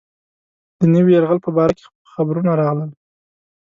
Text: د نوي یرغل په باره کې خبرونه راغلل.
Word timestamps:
د 0.79 0.81
نوي 0.93 1.11
یرغل 1.15 1.39
په 1.43 1.49
باره 1.57 1.73
کې 1.77 1.83
خبرونه 2.13 2.51
راغلل. 2.61 2.91